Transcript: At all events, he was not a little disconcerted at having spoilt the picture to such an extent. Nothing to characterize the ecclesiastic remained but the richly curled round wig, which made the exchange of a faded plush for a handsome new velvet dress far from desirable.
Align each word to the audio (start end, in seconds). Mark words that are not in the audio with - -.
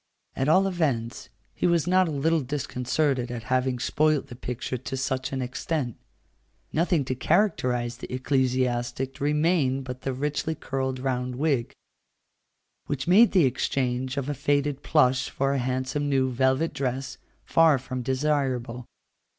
At 0.35 0.49
all 0.49 0.65
events, 0.65 1.29
he 1.53 1.67
was 1.67 1.85
not 1.85 2.07
a 2.07 2.11
little 2.11 2.41
disconcerted 2.41 3.29
at 3.29 3.43
having 3.53 3.77
spoilt 3.77 4.29
the 4.29 4.35
picture 4.35 4.79
to 4.79 4.97
such 4.97 5.31
an 5.31 5.43
extent. 5.43 5.95
Nothing 6.73 7.05
to 7.05 7.13
characterize 7.13 7.97
the 7.97 8.11
ecclesiastic 8.11 9.19
remained 9.21 9.83
but 9.83 10.01
the 10.01 10.11
richly 10.11 10.55
curled 10.55 10.97
round 10.97 11.35
wig, 11.35 11.73
which 12.87 13.07
made 13.07 13.31
the 13.31 13.45
exchange 13.45 14.17
of 14.17 14.27
a 14.27 14.33
faded 14.33 14.81
plush 14.81 15.29
for 15.29 15.53
a 15.53 15.59
handsome 15.59 16.09
new 16.09 16.31
velvet 16.31 16.73
dress 16.73 17.19
far 17.45 17.77
from 17.77 18.01
desirable. 18.01 18.87